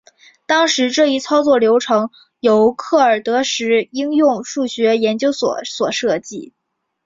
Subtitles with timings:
[0.47, 2.09] 当时这一操作流程
[2.39, 6.53] 由克尔德什应用数学研究所所设计。